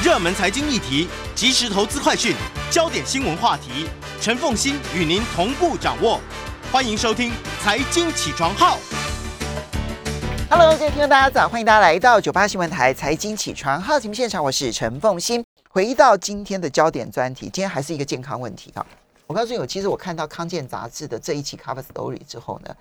[0.00, 2.32] 热门财经议题、即时投资快讯、
[2.70, 3.88] 焦点新闻话题，
[4.20, 6.20] 陈凤欣与您同步掌握。
[6.70, 8.76] 欢迎收听《财经起床号》。
[10.48, 15.44] Hello，各位听众大家早，欢迎大家来到九八新闻台财经起床号节目现场，我是陈凤欣。
[15.68, 18.86] 回到今天的焦点专题，今天还是一个健康问题啊。
[19.26, 22.72] 我告诉你，其实我看到康健杂志的这一期 cover story 之后呢，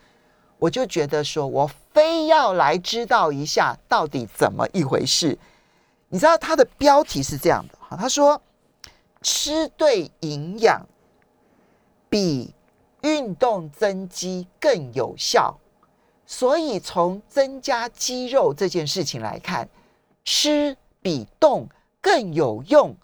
[0.60, 5.36] 我就觉得说我非要来知道一下到底怎么一回事。
[6.10, 8.42] 你知道它的标题是这样的哈，他说
[9.22, 10.86] 吃对营养
[12.10, 12.54] 比
[13.02, 15.58] 运动增肌更有效。
[16.26, 19.68] 所以从增加肌肉这件事情来看，
[20.26, 21.68] 吃比动
[22.02, 22.96] 更有用。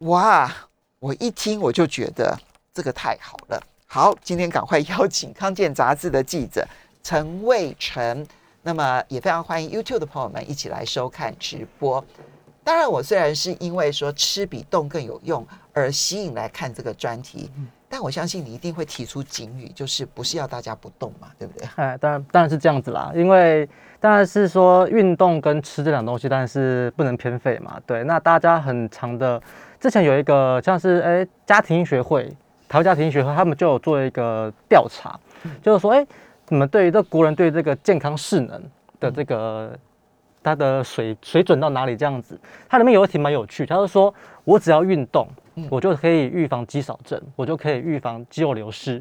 [0.00, 0.52] 哇！
[0.98, 2.38] 我一听我就觉得
[2.72, 3.60] 这个太好了。
[3.86, 6.66] 好，今天赶快邀请康健杂志的记者
[7.02, 8.26] 陈卫成，
[8.62, 12.02] 那么也非常欢迎 YouTube 的朋友们一起来收看直播。
[12.64, 17.50] 当然，我虽然是因为说吃比动更有用而吸引来看这个专题，
[17.88, 21.68] 但我相信你一定会提出警语，就是不是要大家不动嘛，对不对？
[21.74, 23.68] 哎，当然当然是这样子啦，因为
[23.98, 27.80] 当然是说运动跟吃这两东西，当然是不能偏废嘛。
[27.84, 29.42] 对，那大家很长的，
[29.80, 32.28] 之前有一个像是哎家庭医学会，
[32.68, 35.18] 台湾家庭医学会，他们就有做一个调查，
[35.60, 36.06] 就是说哎，
[36.48, 38.62] 你们对于这国人对这个健康势能
[39.00, 39.78] 的这个。
[40.44, 42.36] 它的水水准到哪里这样子？
[42.68, 44.12] 它里面有一题蛮有趣，他就说
[44.42, 45.28] 我只要运动，
[45.70, 49.00] 我就可以预防肌少症，我就可以预防肌肉流失。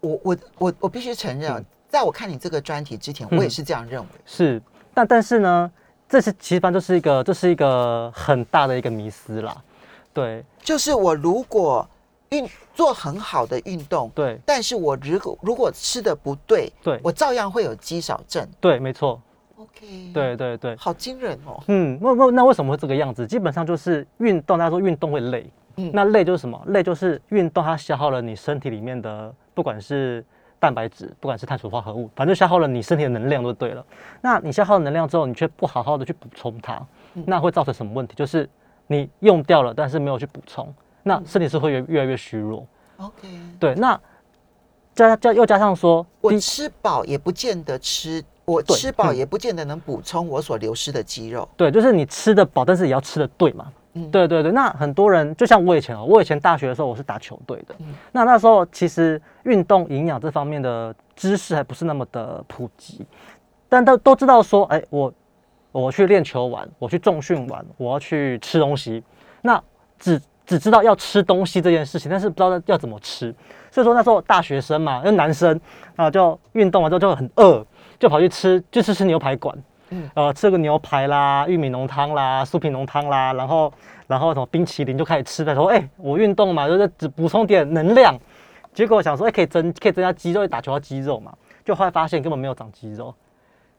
[0.00, 4.08] 我我我我必须承认，嗯在我看你这个专题之前，我也是这样认为。
[4.26, 4.60] 是，
[4.92, 5.70] 但但是呢，
[6.08, 9.56] 这是其实反正就是一个这是一个很大的一个迷思啦。
[10.12, 11.88] 对就是我如果
[12.30, 18.46] 运做很好的运动，对但是我如果如果吃的不对，对我照样会有肌少症。
[18.60, 19.20] 对，没错
[19.56, 20.76] ，OK，，对对对。
[20.76, 21.60] 好惊人哦。
[21.66, 23.26] 嗯，那那那为什么会这个样子？
[23.26, 26.62] 基本上就是运动，大家说运动会累，嗯那累就是什么？
[26.68, 30.24] 累就是运动它消耗了你身体里面的，不管是
[30.60, 33.84] 蛋白质，不管是碳水化合物，反正消耗了你身体的能量就对了。
[34.20, 36.80] 那你消耗了能量之后，你却不好好的去补充它，
[37.14, 38.14] 嗯那会造成什么问题？
[38.14, 38.48] 就是
[38.86, 40.72] 你用掉了，但是没有去补充，
[41.10, 42.64] 那身体是会越越来越虚弱。
[42.98, 43.26] OK，
[43.58, 43.98] 对，那
[44.94, 49.16] 加加又加上说，我吃饱也不见得吃，我吃饱嗯。
[49.16, 51.48] 也不见得能补充我所流失的肌肉。
[51.56, 53.72] 对，就是你吃的饱，但是也要吃的对嘛。
[53.94, 54.08] 嗯。
[54.12, 57.86] 对对对，那很多人就像我以前哦，我以前大学的时候我是打球队的，嗯。
[58.12, 63.04] 那那时候其实运动营养这方面的知识还不是那么的普及，
[63.68, 65.12] 但都都知道说，哎，我
[65.72, 69.02] 我去练球玩，我去重训玩，我要去吃东西，
[69.40, 69.62] 那
[69.98, 73.32] 只只知道要吃东西这件事情，但是不知道要怎么吃，
[73.70, 75.60] 所以说那时候大学生嘛，因为男生
[75.94, 77.64] 啊就运动完之后就很饿，
[78.00, 79.56] 就跑去吃，就吃吃牛排馆。
[80.14, 83.72] 呃，吃个牛排啦、玉米浓汤啦、酥皮浓汤啦，然后
[84.08, 88.18] 然后什么冰淇淋就开始吃的，说哎、我运动嘛，就是只补充点能量。
[88.74, 91.32] 结果想说，哎、可以增可以增加肌肉，打球要肌肉嘛，
[91.64, 93.14] 就后来发现根本没有长肌肉，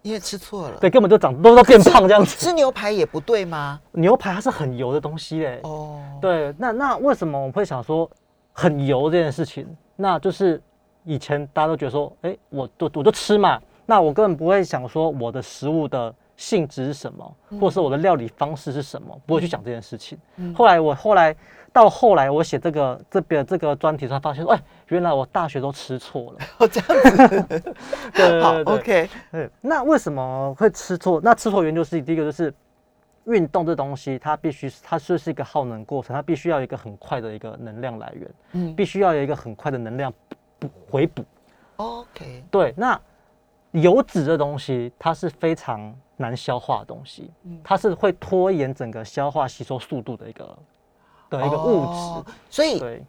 [0.02, 0.78] 因为吃错了。
[0.80, 2.36] 对，根本就长都都变胖这样子。
[2.38, 3.80] 吃牛排也不对吗？
[3.92, 8.10] 牛排它是很油的东西嘞，哦，对，那那为什么我们会想说
[8.52, 9.68] 很油这件事情？
[9.96, 10.62] 那就是
[11.04, 20.18] 以前大家都觉得说，哎、我我我就吃嘛，那我根本不会想说我的食物的性质是什么，或者是我的料理方式是什么，不会去讲这件事情。
[20.56, 21.36] 后来我后来
[21.74, 26.40] 到后来我写这个这边这个专题才，发现说，哎、原来我大学都吃错了。
[26.60, 27.76] 哦这样子。
[28.44, 31.22] 好，OK，对，那为什么会吃错？
[31.24, 32.54] 那吃错原因就是第一个就是
[33.26, 40.12] 运动这东西，它必须它就是一个耗能过程，它必须要有一个很快的一个能量来源，嗯必须要有一个很快的能量
[40.60, 41.24] 补回补。
[41.78, 43.00] ，OK，对，那
[43.72, 47.32] 油脂这东西它是非常难消化的东西，
[47.64, 50.58] 它是会拖延整个消化吸收速度的一个
[51.32, 52.34] 的一个物哦质。
[52.52, 53.04] 所以对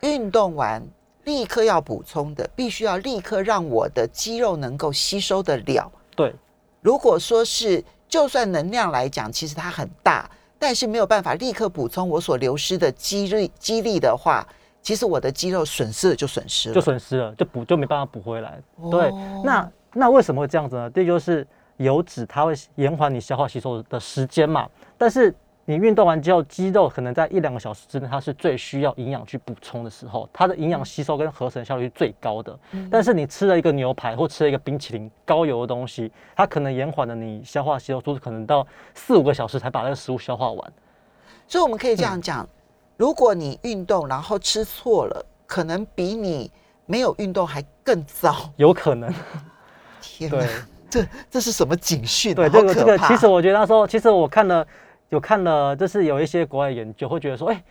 [0.00, 0.82] 运动完
[1.24, 5.88] 立刻要补充的，必须要立刻让我的肌肉能够吸收得了。
[6.16, 6.34] 对
[6.80, 14.46] 如果说是就算能量来讲，其实它很大，但是没有办法立刻补充我所流失的肌力肌力的话，
[14.80, 16.74] 其实我的肌肉损失了就损失了。
[16.74, 18.58] 就损失了，就补就没办法补回来。
[18.90, 20.88] 对哦，那那为什么会这样子呢？
[20.90, 24.66] 这就是油脂它会延缓你消化吸收的时间嘛，
[24.96, 25.34] 但是
[25.68, 32.58] 你运动完之后，肌肉可能在一两个小时之内，它是最需要营养去补充的时候，它的营养吸收跟合成效率是最高的。
[32.90, 40.72] 但是你吃了一个牛排或吃了一个冰淇淋，高油的东西，它可能延缓了你消化吸收速度，可能到四五个小时才把那个食物消化完。
[41.46, 42.48] 所以我们可以这样讲：
[42.96, 46.50] 如果你运动然后吃错了，可能比你
[46.86, 48.34] 没有运动还更糟。
[48.56, 49.12] 有可能，
[50.00, 50.46] 天哪，
[50.88, 52.36] 这这是什么警讯啊？
[52.36, 54.66] 对，好这个这个，其实我觉得那时候，其实我看了
[55.10, 57.62] 有看了，就是有一些国外研究会觉得说，哎、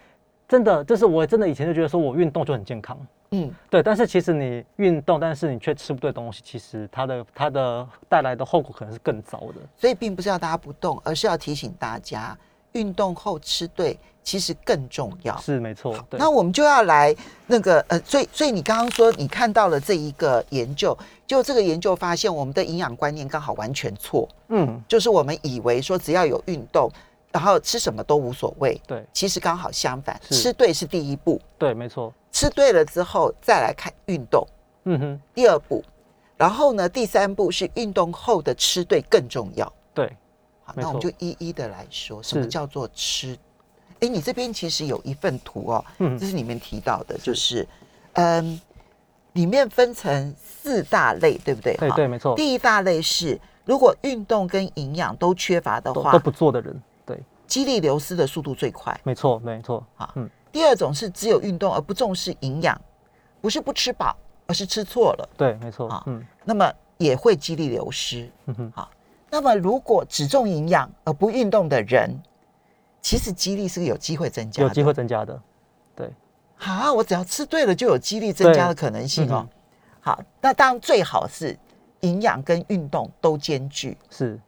[0.47, 2.97] 真的，就是我真的以前就觉得说我运动就很健康，
[3.31, 9.55] 嗯，对，但是其实你运动，但是你却吃不对东西，其实它的它的带来的后果可能是更糟的。
[9.75, 12.37] 所以并不是要大家不动，而是要提醒大家，
[12.71, 15.37] 运动后吃对其实更重要。
[15.37, 20.97] 是没错，那我们就要来那个呃，所以所以你刚刚说你看到了这一个研究，
[21.27, 26.89] 就这个研究发现我们的营养观念刚好完全错，嗯，就是我们以为说只要有运动，
[27.31, 29.05] 然后吃什么都无所谓，对。
[29.13, 34.47] 其实刚好相反，吃对是第一步，对，没错，吃对了之后再来看运动，
[34.85, 35.83] 嗯哼，第二步，
[36.37, 39.71] 然后呢第三步是运动后的吃对更重要。
[39.93, 40.15] 对，
[40.63, 43.37] 好，那我们就一一的来说，什么叫做吃？
[43.99, 46.17] 哎，你这边其实有一份图哦，嗯。
[46.17, 47.67] 这是里面提到的，就是
[48.13, 48.61] 嗯，
[49.33, 51.73] 里面分成四大类，对不对？
[51.77, 56.81] 哈对对，没错，第一大类是如果运动跟营养都缺乏的话都都，不做的人，对，
[57.47, 58.99] 肌力流失的速度最快。
[59.03, 62.79] 没错，没错，啊嗯，第二种是只有运动而不重视营养，
[63.41, 64.15] 不是不吃饱，
[64.45, 68.29] 而是吃错了，对，没错啊，嗯那么也会肌力流失。
[68.45, 68.91] 嗯哼，好，
[69.29, 72.21] 那么如果只重营养而不运动的人，
[73.01, 74.67] 其实肌力是有机会增加的。
[74.67, 75.41] 有机会增加的，
[75.95, 76.11] 对，
[76.55, 79.47] 好，我只要吃对了，就有肌力增加的可能性哦。
[79.47, 79.53] 嗯
[79.99, 81.57] 好，那当然最好是
[81.99, 83.97] 营养跟运动都兼具。
[84.09, 84.39] 是，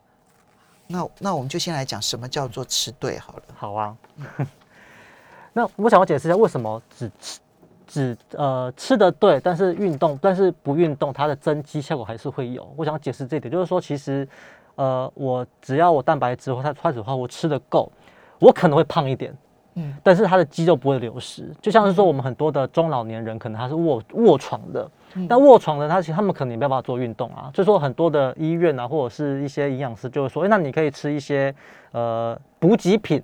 [0.92, 3.44] 那那我们就先来讲什么叫做吃对好了。
[3.56, 3.96] 好啊。
[5.54, 7.40] 那我想要解释一下，为什么只吃
[7.88, 12.72] 只呃吃的对，但是运动，但是不运动，它的增肌效果还是会有。
[12.76, 14.28] 我想要解释这一点，就是说，其实
[14.76, 17.92] 呃，我只要我蛋白质或它碳水化合物吃的够，
[18.40, 19.36] 我可能会胖一点，
[19.76, 21.52] 嗯但是他的肌肉不会流失。
[21.62, 24.90] 就像是说，我们很多的中老年人可能他是卧卧床的，
[25.28, 27.52] 但卧床的他其实他们可能也没办法做运动啊。
[27.54, 31.54] 所以说，很多的医院啊，或者是一些营养师就会说，哎、那你可以吃一些
[31.92, 33.22] 呃补给品。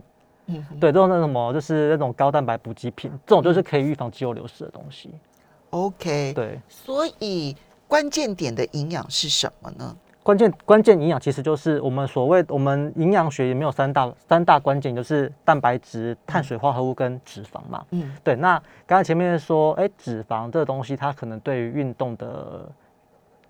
[0.48, 5.10] 嗯，对，这种那什么，就是那种高蛋白补给品，这种就是可以预防肌肉流失的东西。
[5.72, 6.34] OK。
[6.34, 7.56] 对，所以
[7.88, 9.96] 关键点的营养是什么呢？
[10.26, 17.86] 关键关键营养其实就是我们所谓我们营养学里面有三大三大关键，就是蛋白质、碳水化合物跟脂肪嘛。
[17.92, 22.68] 嗯，对，那刚才前面说，哎，脂肪这个东西它可能对于运动的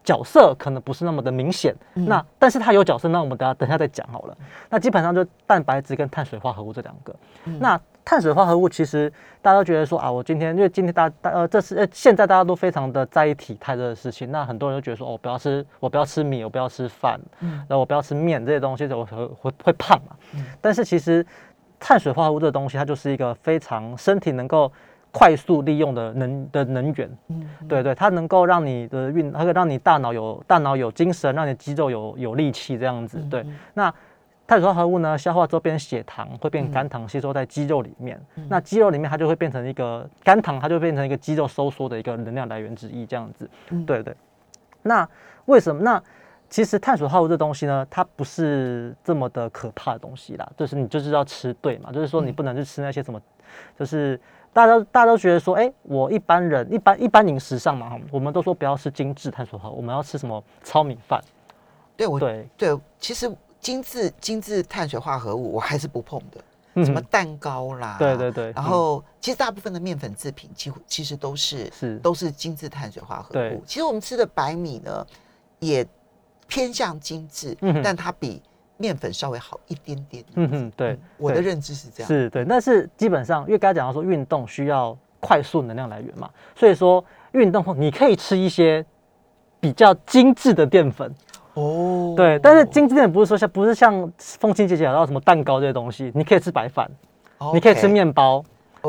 [0.04, 4.38] 角色可能不是那么的明显，嗯那但是它有角色，那我们等下等下再讲好了。
[4.69, 7.16] 那基本上就蛋白质跟碳水化合物这两个。
[7.45, 9.12] 嗯那碳水化合物其实
[9.42, 20.16] 大家都觉得说啊，我今天因为今天大大呃这是呃现在大家都非常的在意体态这个事情，那很多人都觉得说哦，我不要吃我不要吃米，我不要吃饭，嗯然后我不要吃面这些东西，我会会会胖嘛。
[20.36, 21.25] 嗯但是其实
[21.80, 24.72] 碳水化合物这个东西，它就是一个非常身体能够
[25.12, 27.18] 快速利用的能的能源。
[27.30, 33.18] 嗯，对对，它能够让你的运，它可以让你大脑有大脑有精神，让你肌肉有有力气这样子。
[33.31, 33.94] 对，那
[34.47, 38.19] 碳水化合物呢，消化之后变成血糖，会变肝糖，吸收在肌肉里面。
[38.47, 43.50] 那肌肉里面它就会变成一个肝糖，它就变成一个肌肉收缩的一个能量来源之一，这样子。
[43.69, 44.15] 嗯对对。
[44.83, 45.07] 那
[45.45, 45.81] 为什么？
[45.81, 46.01] 那
[46.47, 53.19] 其实碳水化合物这东西呢，它不是这么的可怕的东西啦，就是你就是要吃对嘛，就是说你不能去吃那些什么，
[53.77, 54.19] 就是
[54.53, 61.19] 大家都大家都觉得说，哎、我一般人一般一般饮食上嘛，哈我们都说不要吃精致碳水化合物，我们要吃什么糙米饭，
[61.97, 63.30] 对我对，对，其实
[63.65, 66.44] 精致精致碳水化合物我还是不碰的，
[66.75, 66.85] 嗯。
[66.85, 68.51] 什么蛋糕啦，对对对。
[68.51, 71.97] 然后其实大部分的面粉制品几乎其实都是是。
[71.97, 73.63] 都是精致碳水化合物。
[73.66, 75.04] 其实我们吃的白米呢，
[75.57, 75.83] 也
[76.47, 78.40] 偏向精致，嗯但它比
[78.78, 80.23] 面粉稍微好一点点。
[80.35, 81.45] 嗯哼，对，我的对。
[81.45, 82.07] 认知是这样。
[82.07, 88.85] 是对，但是基本上，因为刚才讲到说运动需要快速能量来源嘛，所以说运动后你可以吃一些
[89.59, 91.11] 比较精致的淀粉，
[91.56, 96.90] 哦，对，但是精致面不是说像不是像凤青姐姐讲到什么蛋糕这些东西，你可以吃白饭，
[97.54, 98.44] 你可以吃面包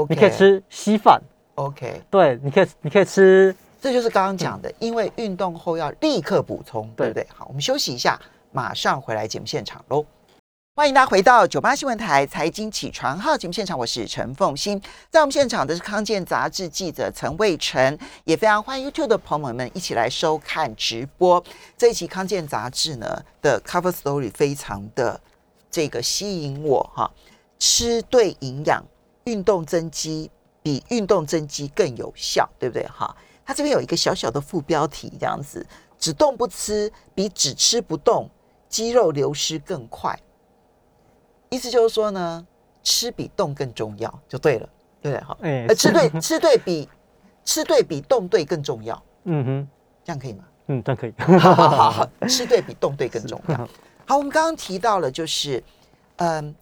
[0.09, 1.21] 你可以吃稀饭
[1.55, 7.09] ，OK，对，你可以你可以吃，这就是刚刚讲的，因为运动后要立刻补充，对。
[7.09, 7.27] 不对？
[7.35, 8.21] 好，我们休息一下，
[8.53, 10.05] 马上回来节目现场喽。
[10.79, 14.79] 欢迎大家回到九八新闻台财经起床号节目现场，我是陈凤欣。
[15.11, 21.43] 在我们现场的是康健杂志记者陈蔚晨，也非常欢迎 YouTube 的朋友们一起来收看直播。
[21.79, 25.19] 这一期康健杂志呢的 cover story 非常的
[25.71, 27.11] 这个吸引我哈，
[27.59, 28.85] 吃对营养，
[29.25, 30.31] 运动增肌
[30.63, 33.17] 比运动增肌更有效，对不对哈？
[33.47, 35.67] 它这边有一个小小的副标题，这样子，
[35.99, 38.29] 只动不吃比只吃不动
[38.69, 40.15] 肌肉流失更快。
[41.57, 42.47] 意思就是说呢，
[42.83, 44.69] 吃比动更重要，就对了，
[45.01, 45.25] 对不对？
[45.25, 46.87] 好，哎呃，吃对吃对比
[47.45, 49.69] 吃对比动对更重要，嗯哼，
[50.05, 50.45] 这样可以吗？
[50.67, 53.57] 嗯，这样可以，好好好好， 吃对比动对更重要。
[54.07, 55.63] 好，我们刚刚提到了，就是
[56.17, 56.55] 嗯，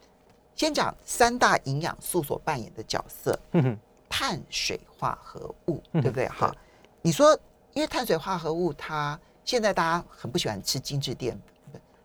[0.54, 6.28] 先讲三大营养素所扮演的角色，嗯哼，碳水化合物，嗯对不对？
[6.28, 6.54] 好，
[7.02, 7.36] 你说，
[7.72, 11.53] 因为碳水化合物它现在大家很不喜欢吃精致淀粉，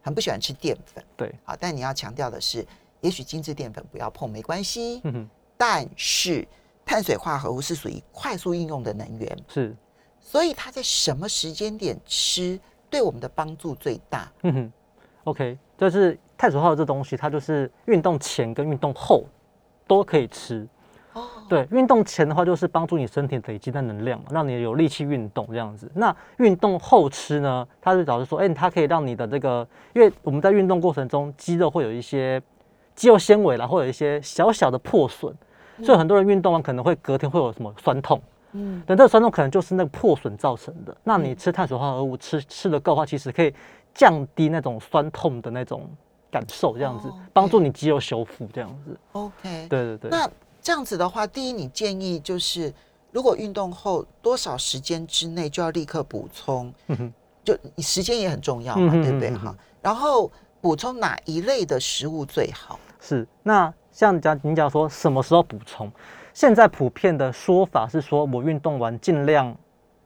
[0.01, 2.65] 很不喜欢吃淀粉，对，好，但你要强调的是，
[3.01, 6.47] 也许精致淀粉不要碰没关系，嗯哼，但是
[6.85, 9.75] 碳水化合物是属于快速应用的能源，是，
[10.19, 14.31] 所以它在什么时间点吃对我们的帮助最大？
[14.43, 14.73] 嗯哼
[15.25, 19.25] ，OK，就是碳水化合物这东西，它就是运动前跟运动后
[19.85, 20.67] 都可以吃。
[21.57, 25.91] 哦，对，运动前的话就是帮助你身体累积的能量嘛，让你有力气运动这样子。
[25.95, 32.41] 那运动后吃呢，它是老师说，哎、它可以让你的这个，因为我们在运动过程中，肌肉会有一些
[32.95, 35.33] 肌肉纤维啦，会有一些小小的破损，
[35.83, 38.21] 所以很多人运动完可能会隔天会有什么酸痛。
[38.53, 40.95] 嗯，等这个酸痛可能就是那个破损造成的。
[41.03, 43.53] 那你吃碳水化合物吃吃的够的话，其实可以
[43.93, 45.87] 降低那种酸痛的那种
[46.31, 48.97] 感受，这样子哦帮助你肌肉修复，这样子。
[49.11, 50.09] OK，对对对。
[50.09, 50.27] 那
[50.61, 52.73] 这样子的话，第一，你建议就是，
[53.11, 56.73] 如果运动后多少时间之内就要立刻补充，
[57.43, 59.31] 就你时间也很重要嘛，嗯对不对？
[59.35, 60.29] 哈，然后
[60.61, 62.79] 补充哪一类的食物最好？
[62.99, 65.91] 是，那像讲你讲说什么时候补充？
[66.33, 69.55] 现在普遍的说法是说，我运动完尽量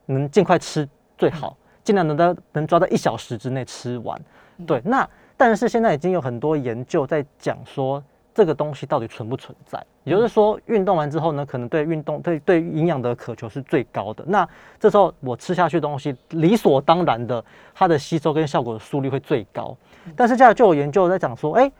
[0.05, 4.19] 能尽快吃最好，尽量能在能抓到一小时之内吃完。
[4.65, 8.01] 对，那但是现在已经有很多研究在讲说，
[8.33, 9.81] 这个东西到底存不存在？
[10.03, 14.23] 也就是说，运动完之后呢，可能对运动对对营养的渴求是最高的。
[14.27, 14.47] 那
[14.79, 19.77] 这时候我吃下去的东西，理所当然的，它的吸收跟效果的速率会最高。
[20.15, 21.71] 但是现在就有研究在讲说，哎、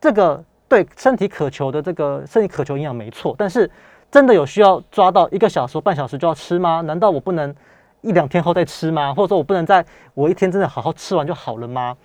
[0.00, 3.70] 这个对身体渴求的这个身体渴求营养没错，但是
[4.10, 6.80] 真的有需要抓到一个小时、半小时就要吃吗？
[6.80, 7.54] 难道我不能
[8.00, 9.14] 一两天后再吃吗？
[9.14, 11.96] 或者说我不能在我一天真的好好吃完就好了吗？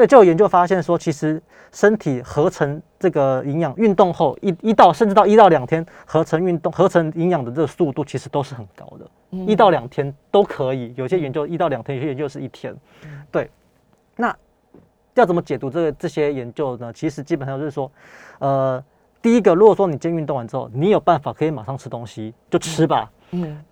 [0.00, 1.38] 对，就有研究发现说，其实
[1.72, 9.06] 身体合成这个营养，运动后一一到甚至到一到两天合成运动合成营养的这个速度，其实都是很高的，
[9.44, 10.94] 一到两天都可以。
[10.96, 12.74] 有些研究一到两天，有些研究是一天。
[13.30, 13.50] 对，
[14.16, 14.34] 那
[15.12, 16.90] 要怎么解读这个这些研究呢？
[16.94, 17.92] 其实基本上就是说，
[18.38, 18.82] 呃，
[19.20, 23.06] 第一个，如果说你今天运动完之后，你有办法可以马上吃东西，就吃吧。
[23.12, 23.19] 嗯，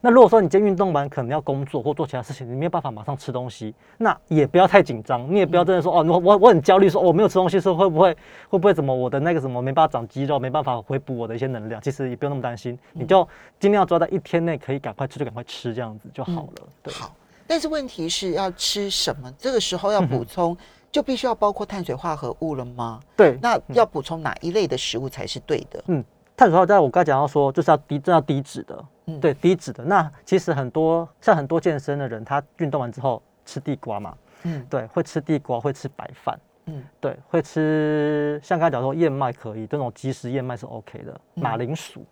[0.00, 8.16] 那如果说你今天运动完可能要工作或做其他事情，你没有办法马上吃东西，那也不要太紧张，你也不要真的说、哦，我我我很焦虑，说、哦、我没有吃东西，说会不会
[8.48, 13.26] 会不会怎么我的那个什么没办法长肌肉，没办法回补我的一些能量，其实也不用那么担心，你就
[13.58, 16.68] 尽量抓在一天内可以赶快吃就赶快吃，这样子就好了。
[16.82, 17.14] 对，好。
[17.46, 19.32] 但是问题是要吃什么？
[19.38, 20.54] 这个时候要补充，
[20.92, 23.00] 就必须要包括碳水化合物了吗？
[23.16, 25.82] 对，那要补充哪一类的食物才是对的？
[25.86, 26.04] 嗯，
[26.36, 29.18] 碳水化合物在我刚才讲到说，就是要低，这要低脂的，嗯。
[29.20, 29.84] 对，低脂的。
[29.84, 34.64] 那其实很多像很多健身的人，他运动完之后吃地瓜嘛，嗯。
[34.70, 36.84] 对，会吃地瓜，会吃白饭，嗯。
[37.00, 42.00] 对，会吃像刚才讲说燕麦可以，这种即食燕麦是 OK 的，马铃薯。
[42.00, 42.06] 嗯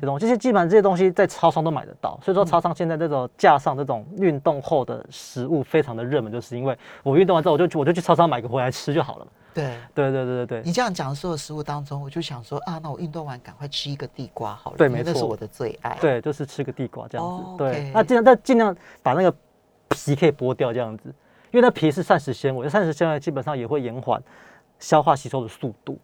[0.00, 9.26] 这种这些基本上这些东西在超商都买得到，所以说超商现在这种架上这种运动后的食物非常的热门，就是因为我运动完之后我就去我就去超商买个回来吃就好了。
[9.54, 9.76] 对。
[9.94, 17.32] 对对对对对，你这样讲的所有食物当中，我就想说啊，那我运动完赶快吃一个地瓜好了，对没错那是我的最爱。，对，就是吃个地瓜这样子。
[17.44, 19.34] 哦对那尽量但尽量把那个
[19.88, 21.08] 皮可以剥掉这样子，
[21.50, 24.22] 因为那皮是膳食纤维，膳食纤维基本上也会延缓
[24.78, 25.98] 消化吸收的速度。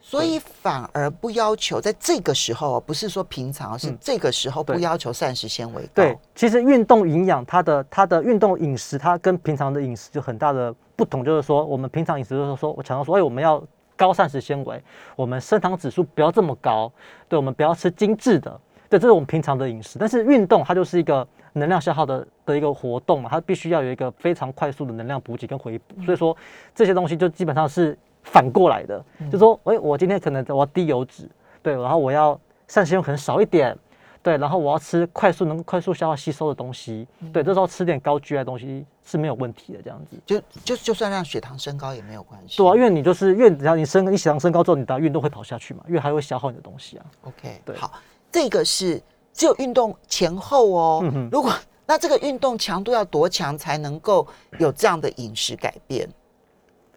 [0.00, 5.90] 所以反而不要求在这个时候哦，不是说平常，是嗯这个时候不要求膳食纤维高。
[5.94, 13.62] 对，其实运动营养它的它的运动饮食，它跟平常的饮食就很大的不同，就是说我们平常饮食就是说我强调说，哎，我们要
[13.94, 14.82] 高膳食纤维，
[15.14, 16.90] 我们升糖指数不要这么高，
[17.28, 19.98] 对，我们不要吃精致的，对，这是我们平常的饮食。
[19.98, 26.36] 但是运动它就是一个能量消耗的的一个活动嘛，它必须要有一个非常快速的能量补给跟回补，所以说
[26.74, 31.28] 这些东西就基本上是反过来的，就说，哎，我今天可能我要低油脂，
[31.62, 33.76] 对，然后我要膳食用可能少一点。
[34.22, 40.18] 对，然后我要吃快速能快速消化吸收的东西，对，这时候吃点高 GI 的东西是没有问题的，这样子。
[40.26, 42.58] 就就就算让血糖升高也没有关系。
[42.58, 47.06] 对啊，因为你就是因为只要你升你血糖升高之后，你的运动会跑下去嘛，因为还会消耗你的东西啊。
[47.22, 47.92] OK，对好，
[48.30, 49.00] 这个是
[49.32, 51.00] 只有运动前后哦。
[51.02, 51.50] 嗯如果
[51.86, 54.26] 那这个运动强度要多强才能够
[54.58, 56.06] 有这样的饮食改变？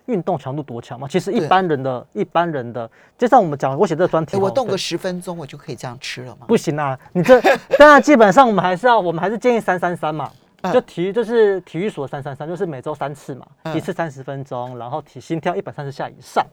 [0.06, 1.08] 运动强度多强吗？
[1.10, 6.46] 其实一般人的一般人的就像我们讲我写这个专题我动个十分钟我就可以这样吃了吗？
[6.48, 7.40] 不行啊你这
[7.78, 10.32] 当然基本上我们还是要我们还是建议三三三嘛
[10.72, 13.46] 就体育就是体育所三三三就是每周三次嘛
[13.76, 16.46] 一次三十分钟然后体心跳一百三十下以上。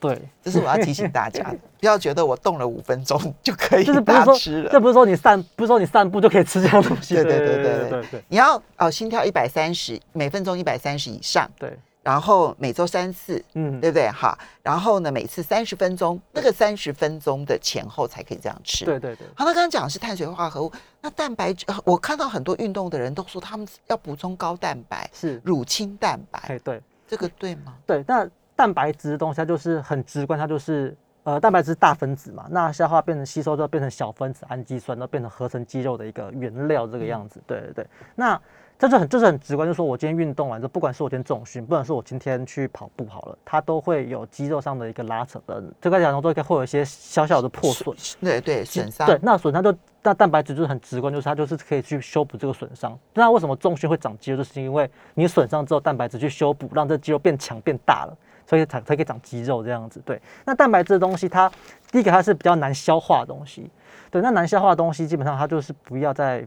[0.00, 0.20] 对。
[0.42, 4.70] 这是我要提醒大家 不要觉得我动了五分钟就可以就是不要吃了。
[4.70, 7.14] 这不是说你散不是说你散步就可以吃这样东西。
[7.14, 7.46] 对对对。
[7.62, 8.24] 对对对。
[8.28, 11.48] 你要哦心跳一百三十每分钟一百三十以上。
[11.58, 11.78] 对。
[12.02, 14.10] 然后每周三次，嗯，对不对？
[14.10, 18.84] 哈，然后呢，每次三十分钟，那个三十分钟的前后才可以这样吃。
[18.84, 27.74] 对对对，好，那刚刚讲的是碳水化合物，那蛋白质，呃我看到很多运动的人都说他们要补充高蛋白、是，乳清蛋白，哎对这个对吗？
[27.86, 37.40] 对，那蛋白质的东西它就是很直观，它就是呃蛋白质大分子嘛，那消化变成吸收之后变成小分子氨基酸，然后变成合成肌肉的一个原料这个样子。
[37.46, 38.40] 对对对，那
[38.82, 47.96] 这是很这是很直观，就是说我今天运动完之后，不管是我今天重训，不管是我今天去跑步好了，它都会有肌肉上的一个拉扯的，这个讲说会有一些小小的破损。
[48.20, 49.06] 对对，损伤。
[49.06, 49.72] 对，那损伤就
[50.02, 52.98] 那蛋白质就是很直观，就是它就是可以去修补这个损伤。
[53.14, 54.38] 那为什么重训会长肌肉？
[54.38, 60.02] 就是因为你损伤之后，蛋白质去修补，让这肌肉变强变大了，所以才才可以长肌肉这样子。
[60.04, 61.48] 对，那蛋白质的东西，它
[61.92, 63.70] 第一个它是比较难消化的东西。
[64.10, 66.44] 对，那难消化的东西，基本上它就是不要在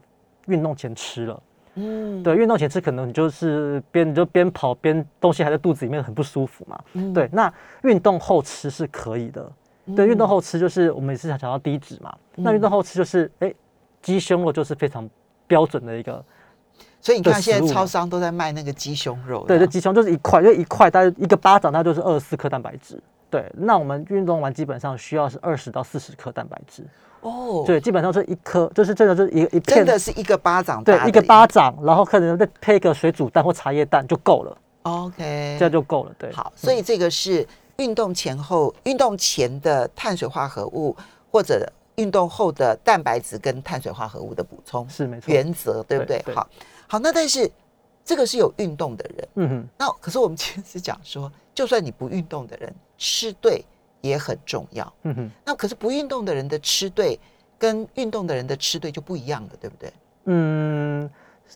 [0.47, 1.41] 运动前吃了。
[1.75, 6.79] 嗯，对，运动前吃可能你就是边你就边跑边东西还在肚子里面很不舒服嘛。
[6.93, 7.51] 嗯对，那
[7.83, 9.51] 运动后吃是可以的。
[9.95, 12.15] 对，运动后吃就是我们也是想想要低脂嘛。
[12.35, 13.53] 那运动后吃就是哎，
[14.01, 15.07] 鸡胸肉就是非常
[15.47, 16.23] 标准的一个。
[16.99, 22.99] 所以你看现在超商都在卖那个鸡胸肉，对，这鸡胸就是一块，就一块，大概一个巴掌，它就是二十四克蛋白质。
[23.29, 26.83] 对，那我们运动完基本上需要是二十到四十克蛋白质。
[27.25, 36.11] 哦，对，基本上是一颗，就是真的就是一一片真的是一个巴掌对一个巴掌，然后可能再配一个水煮蛋或茶叶蛋就够了，，OK，这样就够了。
[36.19, 37.45] 对，好，所以这个是
[37.77, 40.95] 运动前后、运动前的碳水化合物，
[41.31, 45.33] 或者运动后的蛋白质跟碳水化合物的补充是没错。
[45.33, 46.19] 原则，对不对？
[46.19, 46.25] 对？
[46.25, 46.35] 对。
[46.35, 46.47] 好，
[46.85, 47.49] 好，那但是
[48.03, 53.65] 这个是有运动的人，嗯哼，那可是我们今天是讲说，就算你不运动的人吃对
[54.07, 54.93] 也很重要。
[55.03, 57.19] 嗯哼，那可是不运动的人的吃对
[57.57, 59.91] 跟运动的人的吃对就不一样了，对不对？
[60.25, 61.09] 嗯，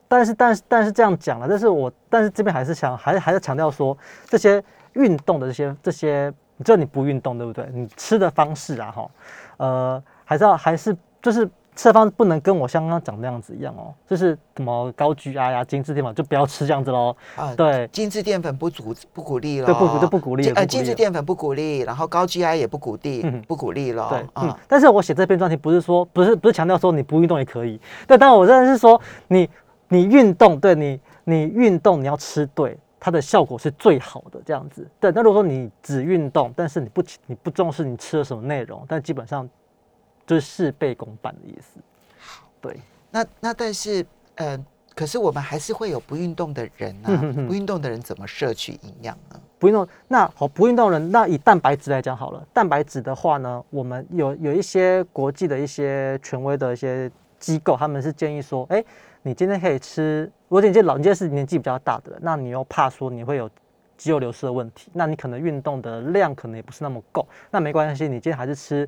[0.07, 4.63] 但是但是但是这样讲了，但是我但是这边还是想还是还是强调说，这些
[4.93, 6.31] 运动的这些这些，
[6.63, 7.67] 只要你不运动，对不对？
[7.73, 9.11] 你吃的方式啊，哈，
[9.57, 17.15] 呃，还是要还是就是吃的方不能跟我像刚刚讲那样子一样哦，就是什么高 GI 呀、精致淀粉就不要吃这样子喽。
[17.37, 17.87] 啊，对。
[17.87, 24.49] 精致淀粉不鼓不鼓励了，对不鼓就不鼓励精呃，精致淀粉不鼓励，然后高 GI 也不鼓励，嗯不鼓励了，对，嗯。
[24.49, 28.99] 啊，，但是我写这篇专题不是说不是不是强调说你不运动也可以，对，但我真的是说
[29.29, 29.49] 你
[29.87, 34.85] 你运动，对你你运动你要吃对，它的效果是最好的这样子。
[34.99, 39.47] 对，那如果说你只运动，但是你不你不重视你吃了什么内容，但基本上
[40.29, 41.79] 就是事倍功半的意思。
[42.61, 44.63] 对，那那但是呃，
[44.93, 49.41] 可是我们还是会有不运动的人啊，嗯哼哼不运动的人怎么摄取营养呢？
[49.57, 52.45] 不运动，那好，不运动人，那以蛋白质来讲好了。
[52.53, 58.85] 蛋白质的话呢，我们有有一些国际的一些权威的一些机构，他们是建议说，哎，
[59.23, 63.49] 你今天可以吃，如果你今天老，人家是年纪比较大的人，那你又怕说你会有
[63.97, 68.87] 肌肉流失的问题，那你可能运动的量可能也不是那么够，那没关系，你今天还是吃，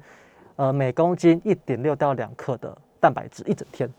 [0.56, 3.90] 呃，每公斤一点六到两克的蛋白质一整天。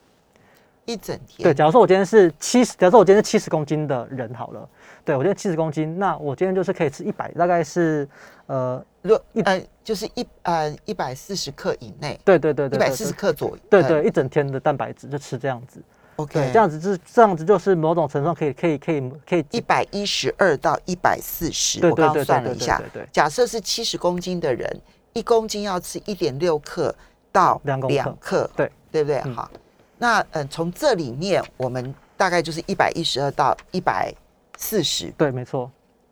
[0.84, 4.68] 一整天，对，假如说我今天是七十，假如说我今天是七十公斤的人好了，
[5.04, 8.06] 对我今天七十公斤，那我今天就是可以吃一百，大概是
[8.46, 15.80] 呃，如果呃就是一呃一百四十克以内，对对对一百四十克左右，呃对对，一整天的蛋白质就吃这样子
[16.16, 24.80] ，，OK，对，这样子就是这样子就是某种程度上可以可以可以可以一百一十二到一百四十，对我刚刚对对对算了一下对对对，假设是七十公斤的人，
[25.12, 26.94] 一公斤要吃一点六克
[27.30, 27.80] 到两
[28.18, 29.20] 克对对不对？
[29.24, 29.50] 嗯好，
[29.98, 34.12] 那嗯、呃从这里面我们大概就是一百一十二到一百
[34.56, 35.10] 四十。
[35.18, 35.70] 对，没错，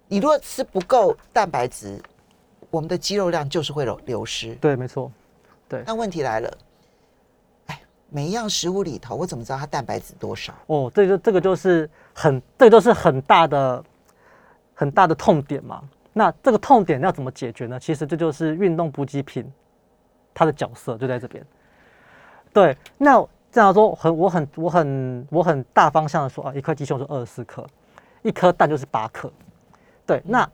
[0.08, 2.00] 你如果吃不够蛋白质，
[2.70, 4.54] 我们的肌肉量就是会流流失。
[4.56, 5.10] 对，没错，
[5.68, 6.58] 对那问题来了，
[7.66, 10.52] 哎，每一样食物里头，我怎么知道它蛋白质多少？
[10.66, 13.84] 哦，这个这个就是很这个就是很大的
[14.74, 15.82] 很大的痛点嘛。
[16.12, 17.78] 那这个痛点要怎么解决呢？
[17.78, 19.50] 其实这就是运动补给品
[20.34, 21.44] 它的角色就在这边。
[22.52, 27.64] 对，那这样说很我很我很我很大方向的说啊，一块鸡胸是二十四克，
[28.22, 29.30] 一颗蛋就是八克。
[30.04, 30.50] 对，那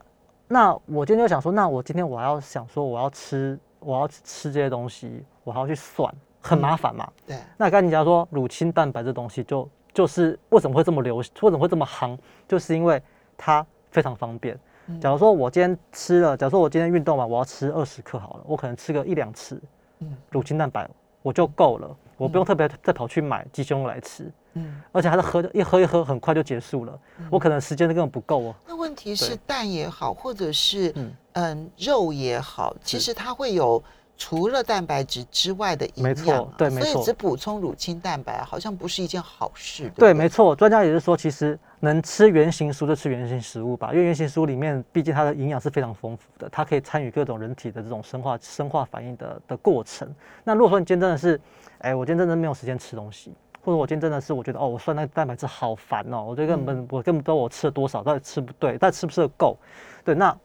[0.47, 7.11] 那我今天就想说，那我今天我要想说我要吃我要吃这些东西，我还要去算，很麻烦嘛。
[7.27, 12.17] 对，那刚才你讲说乳清蛋白这东西就就是为什么会这么流，为什么会这么夯，
[12.47, 13.03] 就是因为
[13.39, 14.59] 它非常方便。
[15.01, 19.61] 假如说我今天吃了，假如说我今天运动嘛，我要吃二十克好了，我可能吃个一两次
[20.01, 20.17] 嗯。
[20.31, 20.89] 乳清蛋白
[21.23, 24.81] 我就够了，我不用特别再跑去买鸡胸肉来吃，嗯。
[24.93, 26.99] 而且还是喝一喝一喝很快就结束了，
[27.31, 28.55] 我可能时间根本不够哦。
[28.67, 31.13] 那问题是蛋也好，或者是嗯。
[31.39, 33.83] 嗯肉也好，其实它会有
[34.17, 36.91] 除了蛋白质之外的营没养啊、错对没错。
[36.93, 50.13] 所以只补充乳清蛋白好像不是一件好事，对，不没错，专家也是说，其实能吃原型食物就吃原型食物吧，因为原型食物里面毕竟它的营养是非常丰富的，它可以参与各种人体的这种生化生化反应的的过程。
[50.43, 51.41] 那如果说你今天真的是，
[51.79, 59.59] 哎，我今天真的没有时间吃东西，或者我今天真的是我觉得哦，我算那个蛋白质好烦哦，我觉得根本、我根本不知道我吃了多少，到底吃不对，到底吃不吃得够？
[60.05, 60.37] 对，那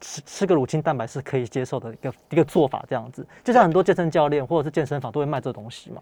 [0.00, 6.00] 吃吃个乳清蛋白是可以接受的一个一个做法，这样子，就像很多健身教练或者是健身房都会卖这东西嘛。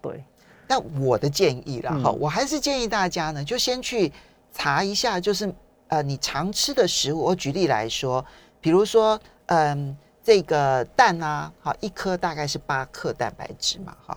[0.00, 0.24] 对，
[0.72, 4.10] 那我的建议啦，嗯哈、我还是建议大家呢，就先去
[4.54, 5.54] 查一下，就是
[5.88, 7.20] 呃，你常吃的食物。
[7.20, 8.24] 我举例来说，
[8.58, 14.16] 比如说，嗯，这个蛋啊，好，一颗大概是八克蛋白质嘛，哈，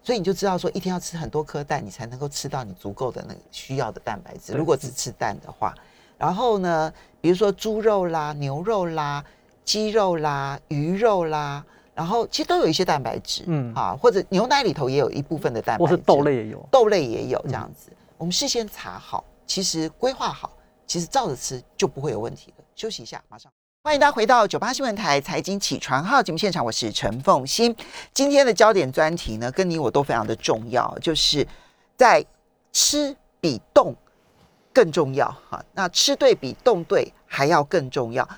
[0.00, 4.52] 所以你就知道说，一天要吃很多颗蛋，你才能够吃到你足够的那个需要的蛋白质。
[4.52, 5.74] 如果只吃蛋的话，
[6.16, 9.24] 然后呢，比如说猪肉啦、牛肉啦、
[9.64, 11.64] 鸡肉啦、鱼肉啦。
[11.96, 16.68] 然后其实都有一些蛋白质，嗯嗯啊，或者牛奶里头也有一部分的蛋白质，或是豆类也有。
[16.70, 17.90] 豆类也有这样子。
[18.18, 20.52] 我们事先查好，其实规划好，
[20.86, 22.64] 其实照着吃就不会有问题了。
[22.74, 23.50] 休息一下，马上。
[23.82, 27.74] 欢迎大家回到九八新闻台财经起床号节目现场，我是陈凤欣。
[28.12, 31.46] 今天的焦点专题呢，跟你我都非常的重要，就是
[31.96, 32.22] 在
[32.72, 33.94] 吃比动
[34.74, 35.64] 更重要哈。
[35.72, 38.28] 那吃对比动对还要更重要，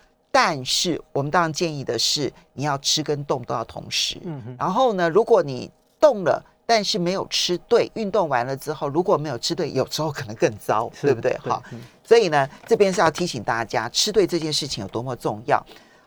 [0.40, 4.20] 但是我们当然建议的是，你要吃跟动都要同时。
[4.22, 11.36] 嗯哼，然后呢，如果你动了，但是没有吃对，运动完了之后，如果没有吃对，有时候可能更糟，是对不对？
[11.38, 15.60] 好，嗯所以呢，这边是要提醒大家，吃对这件事情有多么重要。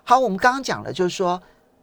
[0.05, 1.37] 好，我们刚刚讲了，就是说，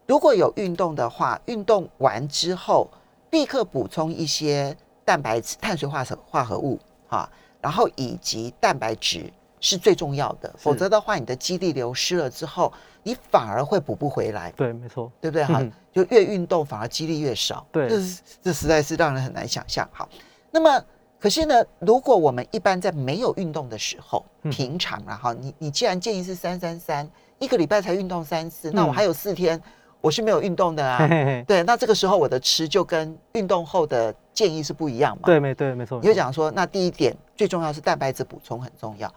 [0.07, 2.91] 如果有运动的话，运动完之后
[3.31, 7.29] 立刻补充一些蛋白质、碳水化合化合物啊，
[7.61, 14.53] 然后以及蛋白质是最重要的，否则的话，你的肌力流失了之后，你反而会补不回来。
[14.53, 15.11] 对，没错。
[15.21, 15.45] 对不对？
[15.45, 19.89] 哈、嗯就越运动反而肌力越少，对这是这实在是让人很难想象。
[19.91, 20.09] 好，
[20.53, 20.81] 那么
[21.19, 29.61] 可是呢，如果我们一般在没有运动的时候，嗯平常啊哈，你你既然建议是三三三，一个礼拜才运动三次，那我嗯还有四天
[30.01, 30.99] 我是没有运动的啊。
[30.99, 35.23] 嘿嘿嘿，对，那这个时候我的吃就跟运动后的建议是不一样嘛？
[35.25, 35.99] 对，没对，没错。
[36.01, 39.13] 你就讲说，那第一点最重要是蛋白质补充很重要。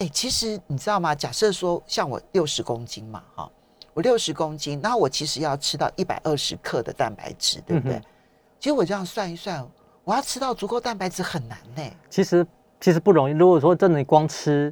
[0.00, 1.14] 哎，其实你知道吗？
[1.14, 3.50] 假设说像我六十公斤嘛，哈，
[3.94, 7.96] 我六十公斤，那我其实要吃到一百二十克的蛋白质，对不对？
[7.96, 8.02] 嗯
[8.58, 9.66] 其实我这样算一算，
[10.04, 11.82] 我要吃到足够蛋白质很难呢。
[12.10, 12.46] 其实
[12.78, 13.32] 其实不容易。
[13.32, 14.70] 如果说真的你光吃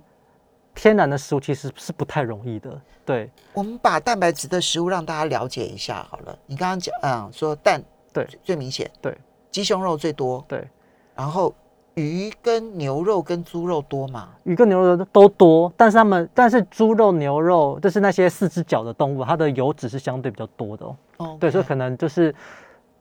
[0.75, 2.79] 天然的食物，其实是不太容易的。
[3.07, 6.39] 对我们把蛋白质的食物让大家了解一下好了。
[6.45, 9.17] 你刚刚讲，嗯，说蛋对最最明显，对
[9.51, 10.69] 鸡胸肉最多，对，
[11.15, 11.55] 然后
[11.99, 14.29] 鱼跟牛肉跟猪肉多嘛？
[14.45, 20.97] 鱼跟牛肉都多，但是它们但是猪肉、牛肉就是那些四只脚的动物，它的油脂是相对比较多的哦。
[21.19, 22.35] 哦，对，所以可能就是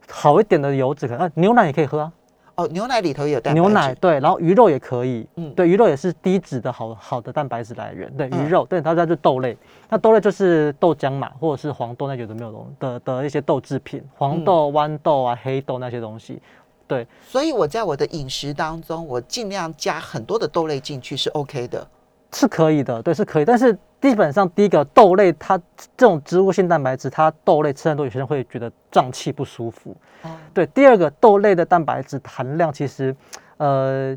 [0.09, 2.11] 好一点的油脂，可能、啊、牛奶也可以喝啊。
[2.55, 5.49] 哦，牛奶里头也有蛋白质，牛奶对，然后鱼肉也可以，嗯。
[5.49, 8.43] 嗯，对，鱼肉也是低脂的好好的蛋白质来源，对，嗯。
[8.43, 9.55] 鱼肉，对，它它就豆类，
[9.87, 16.41] 那豆类就是豆浆嘛，或者是黄豆那有的没有东的的一些豆制品，黄豆、豌豆啊、黑豆那些东西，
[16.87, 21.85] 对，所以我在我的饮食当中，我尽量加很多的豆类进去是 OK 的。
[22.33, 25.57] 是可以的，对，是可以，但是基本上第一个豆类它
[25.95, 33.15] 这种植物性蛋白质，它豆类吃很多，有些人会觉得胀气不舒服，哦，对，第二个豆类的蛋白质含量其实，
[33.57, 34.15] 呃，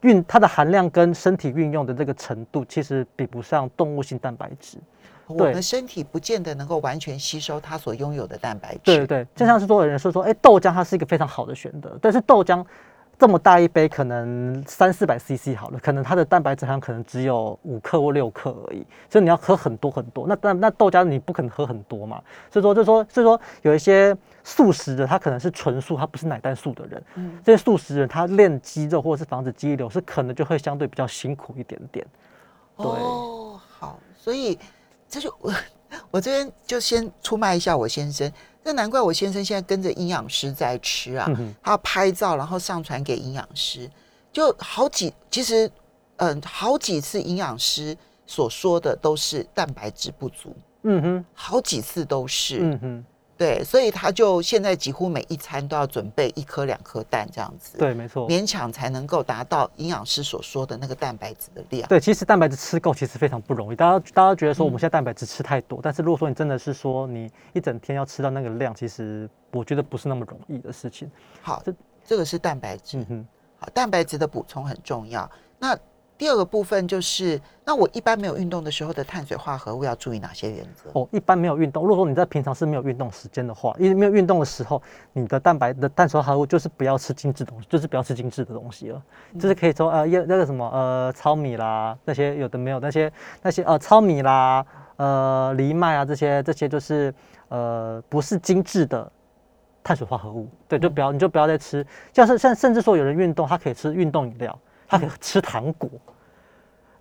[0.00, 4.78] 运它的含量跟身体运用的这个程度，其实比不上动物性蛋白质。
[5.26, 8.80] 我对们身体不见得能够完全吸收它所拥有的蛋白质。
[8.84, 12.64] 对对对，就像是说有人说说，哎、豆浆它是一个非常好的选择，但是豆浆
[13.18, 20.26] 这么大一杯，可能三四百 CC 好了，可能它的蛋白质含量可能只有五克或六克而已，所以你要喝很多很多。
[20.26, 32.04] 那那那豆浆你不可能喝很多嘛，所以说就说所以说有一些素食的，他可能是纯素，他不是奶蛋素的人，嗯这些素食人他练肌肉或者是防止肌瘤，是可能就会相对比较辛苦一点点。
[32.76, 34.58] 对哦，好，所以
[35.12, 35.52] 这就我
[36.10, 38.32] 我这边就先出卖一下我先生。
[38.64, 43.90] 那难怪我先生现在跟着营养师在吃啊，嗯他要拍照然后上传给营养师，
[44.32, 45.70] 就好几其实
[46.16, 47.94] 嗯好几次营养师
[48.26, 52.60] 所说的都是蛋白质不足，嗯哼，好几次都是。
[52.62, 53.04] 嗯哼，
[53.42, 58.28] 对，所以他就现在几乎每一餐都要准备一颗两颗蛋这样子，，对，没错。
[58.28, 61.88] 勉强才能够达到营养师所说的那个蛋白质的量。
[61.88, 63.76] 对，其实蛋白质吃够其实非常不容易。
[63.76, 71.10] 大家大家觉得说我嗯们现在蛋白质吃太多，但是如果说你真的是说你一整天要吃到那个量，其实我觉得不是那么容易的事情。
[71.40, 71.74] 好这，
[72.04, 72.98] 这个是蛋白质。
[72.98, 73.26] 嗯哼，
[73.58, 75.28] 好，蛋白质的补充很重要。
[75.58, 75.76] 那
[76.18, 80.88] 第二个部分就是，那我一般没有运动的时候的碳水化合物要注意哪些原则？
[80.92, 84.80] 哦，一般没有运动，如果说你在平常是没有运动时间的话，因为没有运动的时候，
[85.12, 89.02] 你的蛋白的碳水化合物就是不要吃精致东西，就是不要吃精致的东西了，
[89.38, 94.64] 就是可以说呃那个什么呃糙米啦，那些有的没有那些那些呃糙米啦，
[94.96, 97.12] 呃藜麦啊这些这些就是
[97.48, 99.10] 呃不是精致的
[99.82, 104.56] 碳水化合物，对，就不要你就不要再吃，像是像甚至说有人运动，他可以吃运动饮料，
[104.92, 105.88] 他可以吃糖果，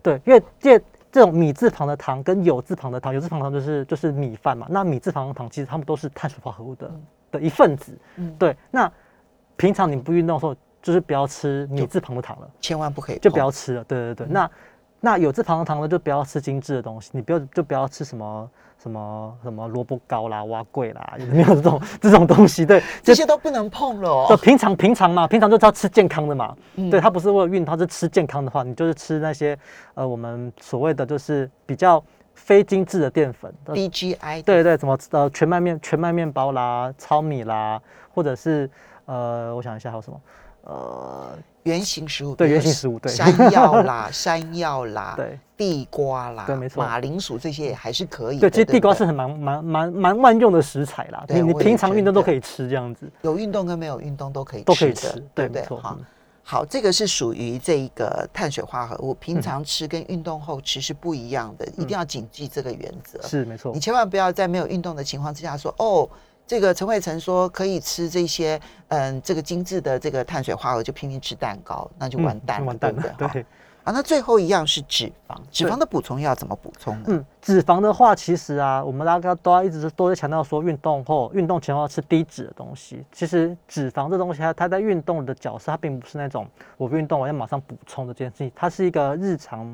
[0.02, 0.80] 对，因为这
[1.12, 6.90] 这种米字旁的糖跟有字旁的糖，有字旁的糖就是就是米饭嘛，那米字旁的糖其实它们都是碳水化合物的、
[7.32, 8.34] 的一份子，嗯。
[8.40, 8.56] 对。
[8.72, 8.90] 那
[9.58, 13.84] 平常你不运动的时候，就是不要吃米字旁的糖了，千万不可以就不要吃了。
[13.84, 14.50] 对对对，那
[15.04, 22.64] 那酉字旁的糖呢，就不要吃精致的东西，你不要就不要吃什么什么什么萝卜糕啦、蛙桂啦，有没有这种 这种东西？
[22.66, 24.28] 对，这些都不能碰了哦。
[24.30, 26.56] 就平常平常嘛，平常就是要吃健康的嘛。
[26.76, 29.58] 嗯对，它不是为了运动，它是吃健康的话，你就是吃那些
[29.96, 32.04] 呃我们所谓的就是比较
[32.36, 33.52] 非精致的淀粉。
[33.66, 37.82] 呃 BGI 对对，什么呃全麦面全麦面包啦、糙米啦，
[38.14, 38.70] 或者是
[39.06, 40.22] 呃我想一下还有什么
[40.66, 41.30] 呃
[41.64, 48.50] 原形食物，对比如原型食物对山药啦、山药啦， 对地瓜啦，对没错马铃薯这些也还是可以的。
[48.50, 55.62] 对，其实地瓜是很蛮蛮蛮蛮万用的食材啦，你你平常运动都可以吃这样子，有运动跟没有运动都可以都可以的吃，对不对？
[55.62, 55.98] 对没错。
[56.44, 63.22] 好这个是属于这一个碳水化合物，平嗯常吃跟运动后吃是不一样的，一定要谨记这个原则。
[63.22, 66.10] 是没错你，千万不要在没有运动的情况之下说哦。
[66.52, 68.60] 这个陈慧成说可以吃这些，
[68.90, 73.28] 嗯，这个精致的这个碳水化合物，就拼命吃蛋糕，那就嗯完蛋了，完蛋对？
[73.30, 73.46] 对。
[73.86, 77.06] 啊，那最后一样是脂肪，脂肪的补充要怎么补充呢？
[77.08, 83.02] 嗯，脂肪的话，其实啊，我们大家都要一直都在强调说，运动后、运动前后要吃低脂的东西。
[83.14, 89.74] 其实脂肪这东西它，它在运动的角色，它并不是那种我运动我要马上补充的这件事情，它是一个日常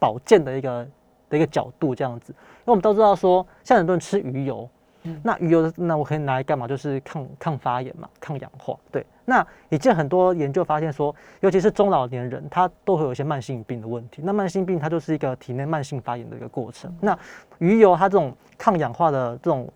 [0.00, 0.88] 保健的一个
[1.30, 2.32] 的一个角度这样子。
[2.32, 4.68] 因为我们都知道说，像很多人吃鱼油，
[5.06, 6.66] 嗯那鱼油那我可以拿来干嘛？
[6.66, 8.76] 就是抗抗发炎嘛，抗氧化。
[8.90, 14.20] 对，那已经很多研究发现说，尤其是中老年人，他都会有一些慢性病的问题。
[14.24, 16.94] 那慢性病它就是一个体内慢性发炎的一个过程。
[17.00, 17.16] 那
[17.58, 19.68] 鱼油它这种抗氧化的这种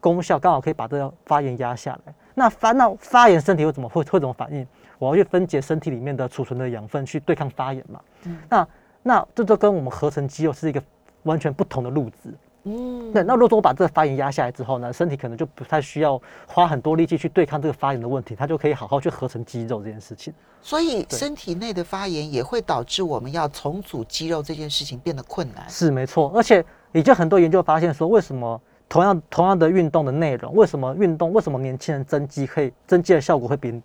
[0.00, 2.14] 功效，刚好可以把这个发炎压下来。
[2.34, 4.66] 那发那发炎身体又怎么会会怎么反应？
[4.98, 8.00] 我要去分解身体里面的储存的养分去对抗发炎嘛。
[8.48, 8.68] 那
[9.02, 10.82] 那这就跟我们合成肌肉是一个
[11.24, 12.32] 完全不同的路子。
[12.68, 20.34] 嗯，对，那如果说我把这个发炎压下来之后呢，身体可能就不太需要花很多力气去对抗这个发炎的问题，它就可以好好去合成肌肉这件事情。
[20.60, 25.64] 所以身体内的发炎也会导致我们要重组肌肉这件事情变得困难。
[25.68, 33.80] 是没错，而且已经很多研究发现说，为什么同样同样的运动的内容，为什么运动为什么年轻人增肌可以增肌的效果会比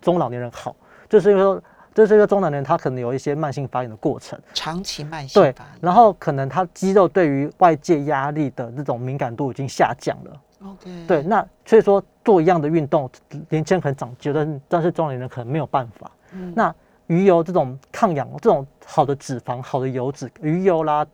[0.00, 0.76] 中老年人好？
[1.08, 1.60] 就是因为说，
[1.94, 10.40] 就是一个中老年人他可能有一些慢性发炎的过程，长期慢性对然后可能他肌肉对于外界压力的这种敏感度已经下降了。
[10.66, 13.08] ，OK，对，那所以说做一样的运动，
[13.48, 16.10] 年轻人可能长觉得，但是但是中年人可能没有办法。
[16.32, 16.74] 嗯那
[17.06, 21.06] 鱼油这种抗氧、这种好的脂肪、好的油脂，鱼油啦、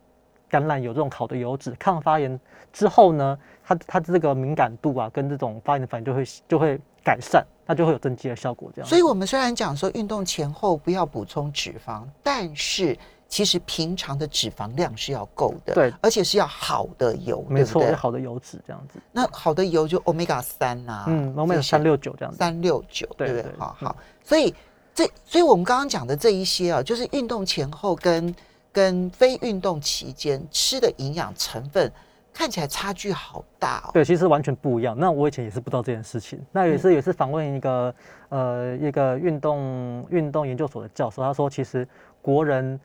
[0.50, 2.38] 橄榄油这种好的油脂，抗发炎
[2.72, 8.70] 之后呢，它它这个敏感度啊，跟这种发炎的反应就会就会改善，它就会有增肌的效果。
[8.74, 18.98] 这样，所以我们虽然讲说运动前后不要补充脂肪，但是其实平常的脂肪量是要够的，对而且是要好的油，没错，对不对好的油脂这样子。
[19.12, 22.38] 那好的油就 omega 三呐，嗯，，omega 三六九这样子。
[22.38, 23.42] 三六九，对不对？
[23.42, 24.52] 对好嗯好，所以
[24.92, 28.34] 这，所以我们刚刚讲的这一些啊，就是运动前后跟
[28.72, 31.90] 跟非运动期间吃的营养成分
[32.33, 33.90] 看起来差距好大哦。
[33.92, 34.96] 对，其实完全不一样。
[34.98, 36.40] 那我以前也是不知道这件事情。
[36.52, 37.94] 那也是也是访问一个
[38.28, 41.87] 呃一个运动运动研究所的教授，他说其实
[42.22, 42.78] 国人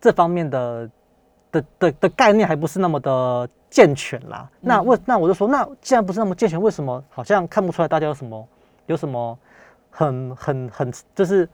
[0.00, 0.90] 这方面的
[1.52, 4.50] 的的的概念还不是那么的健全啦。
[4.60, 8.48] 那为那我就说，那既然不是那么健全，为什么好像看不出来大家有什么
[8.86, 9.38] 有什么
[9.90, 11.48] 很很很就是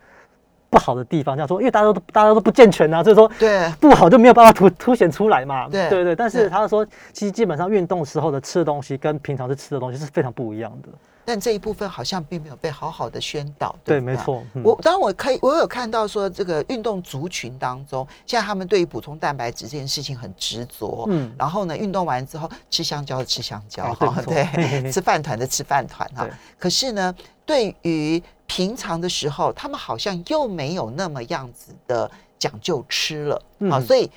[0.76, 1.34] 不好的地方？
[1.34, 5.68] 这样说，因为大家都大家都不健全啊，所以说对，不好就没有办法凸凸显出来嘛。
[5.68, 10.88] 对对对，但是他说，其实基本上运动时候的吃的东西跟平常是吃的东西是非常不一样的。
[11.28, 13.74] 但这一部分好像并没有被好好的宣导。
[13.82, 14.16] 对，不没。
[14.16, 14.44] 错。
[14.54, 21.04] 嗯我当然我可以，我有看到说这个运动族群当中，现在他们对于补充蛋白质这件事情很执着。
[21.08, 26.30] 嗯然后呢，运动完之后吃香蕉的吃香蕉，啊 对 吃饭团的吃饭团哈对。
[26.60, 27.12] 可是呢，
[27.44, 33.36] 对于平常的时候，他们好像又没有那么样子的讲究吃了
[33.70, 34.10] 啊，嗯所以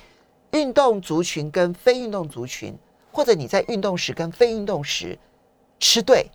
[0.52, 2.76] 运动族群跟非运动族群，
[3.12, 5.18] 或者你在运动时跟非运动时
[5.78, 6.30] 吃对，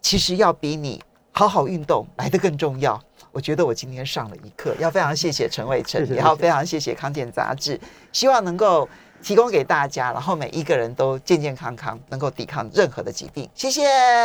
[0.00, 3.00] 其实要比你好好运动来的更重要。
[3.30, 7.78] 我觉得我今天上了一课，要非常谢谢陈伟成， 也要非常谢谢康健杂志，
[8.12, 8.88] 希望能够
[9.22, 13.48] 提供给大家，然后每一个人都健健康康，能够抵抗任何的疾病。
[13.54, 13.82] 谢谢，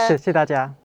[0.08, 0.74] 谢谢大家。